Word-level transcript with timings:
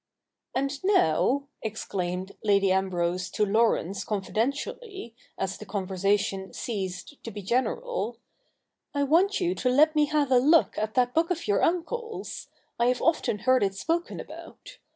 'And 0.55 0.83
now,' 0.83 1.45
exclaimed 1.61 2.31
Lady 2.43 2.71
Ambrose 2.71 3.29
to 3.29 3.45
Laurence 3.45 4.03
confidentially, 4.03 5.13
as 5.37 5.59
the 5.59 5.65
conversation 5.67 6.53
ceased 6.53 7.23
to 7.23 7.29
be 7.29 7.43
general,' 7.43 8.17
I 8.95 9.03
want 9.03 9.39
you 9.39 9.53
to 9.53 9.69
let 9.69 9.95
me 9.95 10.05
have 10.05 10.31
a 10.31 10.39
look 10.39 10.75
at 10.75 10.95
that 10.95 11.13
book 11.13 11.29
of 11.29 11.47
your 11.47 11.61
uncle's. 11.61 12.47
I 12.79 12.87
have 12.87 12.99
often 13.03 13.37
heard 13.45 13.61
it 13.61 13.75
spoken 13.75 14.19
about. 14.19 14.79